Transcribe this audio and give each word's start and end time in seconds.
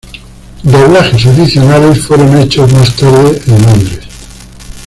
Doblajes 0.63 1.27
adicionales 1.27 2.01
fueron 2.01 2.35
hechos 2.39 2.73
más 2.73 2.95
tarde 2.95 3.39
en 3.45 3.61
Londres. 3.61 3.99